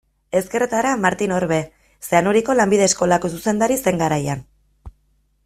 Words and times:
Ezkerretara, 0.37 0.93
Martin 1.03 1.33
Orbe, 1.35 1.59
Zeanuriko 2.07 2.57
lanbide 2.61 2.89
eskolako 2.93 3.33
zuzendari 3.35 3.79
zen 3.87 4.03
garaian. 4.05 4.43